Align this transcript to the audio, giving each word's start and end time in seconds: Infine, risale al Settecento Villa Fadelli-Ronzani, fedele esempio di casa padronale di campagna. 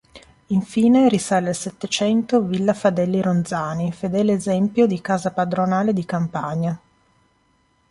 Infine, 0.47 1.09
risale 1.09 1.49
al 1.49 1.55
Settecento 1.55 2.41
Villa 2.41 2.73
Fadelli-Ronzani, 2.73 3.91
fedele 3.91 4.33
esempio 4.33 4.87
di 4.87 4.99
casa 4.99 5.31
padronale 5.31 5.93
di 5.93 6.05
campagna. 6.05 6.81